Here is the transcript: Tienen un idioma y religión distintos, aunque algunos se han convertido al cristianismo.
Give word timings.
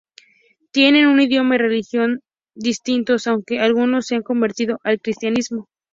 Tienen 0.71 1.05
un 1.05 1.21
idioma 1.21 1.53
y 1.53 1.57
religión 1.59 2.21
distintos, 2.55 3.27
aunque 3.27 3.59
algunos 3.59 4.07
se 4.07 4.15
han 4.15 4.23
convertido 4.23 4.79
al 4.83 4.99
cristianismo. 4.99 5.67